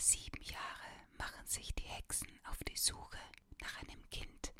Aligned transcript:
Sieben 0.00 0.40
Jahre 0.42 0.90
machen 1.18 1.44
sich 1.46 1.74
die 1.74 1.82
Hexen 1.82 2.28
auf 2.44 2.62
die 2.64 2.76
Suche 2.76 3.18
nach 3.60 3.82
einem 3.82 4.08
Kind, 4.10 4.52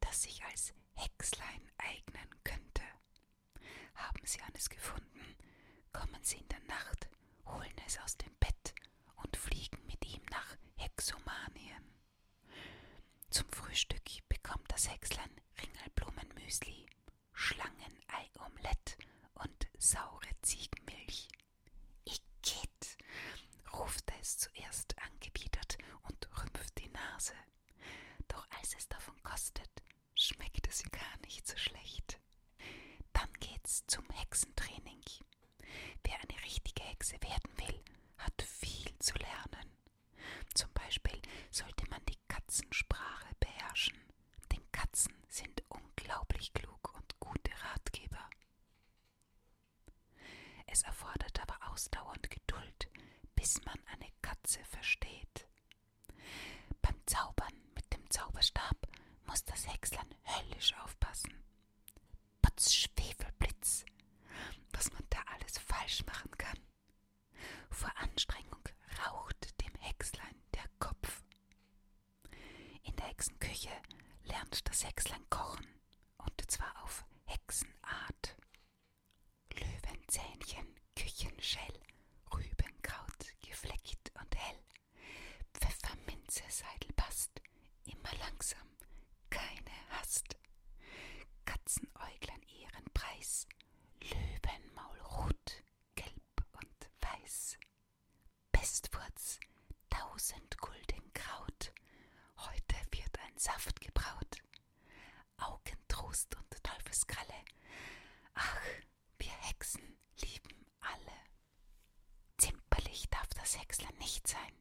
das 0.00 0.22
sich 0.22 0.44
als 0.44 0.72
Hexlein 0.94 1.70
eignen 1.78 2.28
könnte. 2.44 2.82
Haben 3.94 4.24
sie 4.24 4.40
eines 4.42 4.70
gefunden, 4.70 5.36
kommen 5.92 6.22
sie 6.22 6.36
in 6.38 6.48
der 6.48 6.60
Nacht, 6.68 7.08
holen 7.46 7.74
es 7.84 7.98
aus 7.98 8.16
dem 8.16 8.32
Bett 8.38 8.74
und 9.16 9.36
fliegen 9.36 9.84
mit 9.86 10.04
ihm 10.06 10.22
nach 10.30 10.56
Hexomanien. 10.76 11.84
Zum 13.30 13.50
Frühstück 13.50 14.04
bekommt 14.28 14.70
das 14.70 14.88
Hexlein 14.88 15.30
Ringelblumenmüsli, 15.60 16.86
Schlangenei-Omelett 17.32 18.96
und 19.34 19.66
saure 19.78 20.30
Ziegenmilch. 20.42 20.85
Hexe 37.06 37.22
werden 37.22 37.58
will, 37.58 37.84
hat 38.18 38.42
viel 38.42 38.98
zu 38.98 39.14
lernen. 39.14 39.70
Zum 40.54 40.72
Beispiel 40.72 41.20
sollte 41.52 41.88
man 41.88 42.04
die 42.06 42.18
Katzensprache 42.26 43.32
beherrschen, 43.38 43.98
denn 44.50 44.60
Katzen 44.72 45.14
sind 45.28 45.62
unglaublich 45.68 46.52
klug 46.52 46.94
und 46.96 47.20
gute 47.20 47.52
Ratgeber. 47.62 48.28
Es 50.66 50.82
erfordert 50.82 51.40
aber 51.40 51.70
Ausdauer 51.70 52.12
und 52.12 52.28
Geduld, 52.28 52.88
bis 53.36 53.64
man 53.64 53.78
eine 53.86 54.10
Katze 54.20 54.64
versteht. 54.64 55.46
Beim 56.82 57.00
Zaubern 57.06 57.54
mit 57.76 57.92
dem 57.92 58.10
Zauberstab 58.10 58.76
muss 59.26 59.44
das 59.44 59.68
Hexlein 59.72 60.12
höllisch 60.24 60.74
aufpassen. 60.82 61.32
Potz 62.42 62.72
Schwefelblitz, 62.74 63.15
Anstrengung 68.16 68.64
raucht 69.04 69.60
dem 69.60 69.74
Hexlein 69.78 70.42
der 70.54 70.64
Kopf. 70.78 71.22
In 72.84 72.96
der 72.96 73.08
Hexenküche 73.08 73.68
lernt 74.24 74.66
das 74.66 74.86
Hexlein 74.86 75.28
kochen, 75.28 75.66
und 76.16 76.50
zwar 76.50 76.82
auf 76.82 77.04
Hexenart. 77.26 78.34
Löwenzähnchen, 79.52 80.66
Küchenschell, 80.98 81.78
Rübenkraut, 82.32 83.26
gefleckt 83.46 84.10
und 84.18 84.34
hell, 84.34 84.60
Pfefferminze, 85.52 86.42
Seidelbast, 86.48 87.42
immer 87.84 88.14
langsam, 88.18 88.66
keine 89.28 89.76
Hast. 89.90 90.38
Katzenäuglein 91.44 92.42
ihren 92.48 92.86
Preis, 92.94 93.46
Löwenmaul 94.00 94.65
Saft 103.46 103.80
gebraut. 103.80 104.42
Augentrost 105.36 106.34
und 106.34 106.64
Teufelskralle, 106.64 107.44
ach, 108.34 108.58
wir 109.18 109.30
Hexen 109.30 109.96
lieben 110.20 110.66
alle. 110.80 111.16
Zimperlich 112.38 113.08
darf 113.08 113.28
das 113.40 113.56
Hexlein 113.56 113.96
nicht 113.98 114.26
sein, 114.26 114.52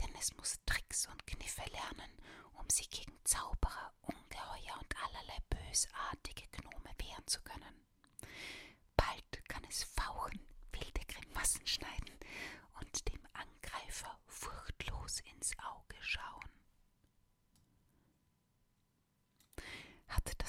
denn 0.00 0.12
es 0.18 0.36
muss 0.36 0.58
Tricks 0.66 1.06
und 1.06 1.24
Kniffe 1.28 1.62
lernen, 1.70 2.10
um 2.54 2.68
sich 2.70 2.90
gegen 2.90 3.16
Zauberer, 3.22 3.94
Ungeheuer 4.00 4.80
und 4.80 4.96
allerlei 5.04 5.38
bösartige 5.48 6.48
Gnome 6.48 6.90
wehren 6.98 7.26
zu 7.28 7.40
können. 7.42 7.73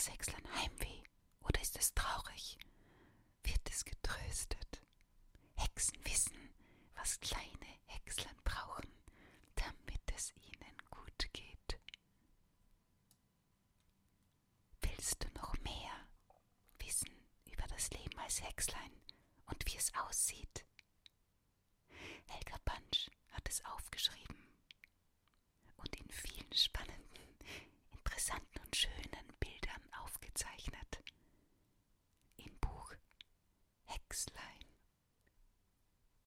das 0.09 0.61
Heimweh 0.61 1.03
oder 1.41 1.61
ist 1.61 1.77
es 1.77 1.93
traurig? 1.93 2.57
Wird 3.43 3.69
es 3.69 3.83
getröstet? 3.85 4.81
Hexen 5.55 5.97
wissen, 6.05 6.53
was 6.95 7.19
kleine 7.19 7.79
Häckslern 7.87 8.35
brauchen, 8.43 8.87
damit 9.55 10.01
es 10.15 10.31
ihnen 10.37 10.77
gut 10.91 11.33
geht. 11.33 11.79
Willst 14.81 15.23
du 15.23 15.27
noch 15.39 15.57
mehr 15.61 16.07
wissen 16.79 17.09
über 17.51 17.65
das 17.67 17.89
Leben 17.91 18.17
als 18.19 18.41
Hexlein 18.43 18.91
und 19.47 19.65
wie 19.65 19.77
es 19.77 19.93
aussieht? 19.95 20.65
Helga 22.27 22.57
Bansch 22.63 23.09
hat 23.31 23.49
es 23.49 23.63
aufgeschrieben 23.65 24.37
und 25.77 25.95
in 25.95 26.09
vielen 26.09 26.53
spannenden 26.53 26.94